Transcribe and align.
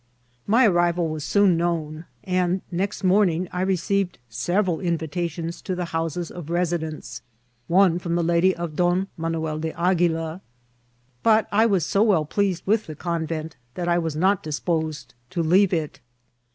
My 0.47 0.65
arrival 0.65 1.09
was 1.09 1.23
soon 1.23 1.57
known, 1.57 2.05
and 2.23 2.63
the 2.71 2.75
next 2.75 3.03
morning 3.03 3.47
I 3.51 3.61
received 3.61 4.17
several 4.29 4.79
invitations 4.79 5.61
to 5.61 5.75
the 5.75 5.85
houses 5.93 6.29
<d 6.29 6.39
residents— 6.41 7.21
one 7.67 7.99
from 7.99 8.15
the 8.15 8.23
lady 8.23 8.55
of 8.55 8.75
Don 8.75 9.09
Manuel 9.15 9.59
de 9.59 9.79
Aguila; 9.79 10.41
but 11.21 11.47
I 11.51 11.67
was 11.67 11.85
so 11.85 12.01
well 12.01 12.25
pleased 12.25 12.63
with 12.65 12.87
the 12.87 12.95
convent 12.95 13.57
that 13.75 13.87
I 13.87 13.99
was 13.99 14.15
not 14.15 14.41
dispo* 14.43 14.91
sed 14.91 15.13
to 15.29 15.43
leave 15.43 15.71
it. 15.71 15.99